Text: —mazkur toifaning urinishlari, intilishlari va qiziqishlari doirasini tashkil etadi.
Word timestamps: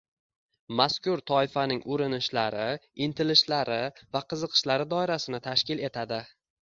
—mazkur 0.79 1.21
toifaning 1.31 1.83
urinishlari, 1.97 2.65
intilishlari 3.07 3.79
va 4.17 4.23
qiziqishlari 4.33 4.89
doirasini 4.95 5.43
tashkil 5.51 5.85
etadi. 5.91 6.21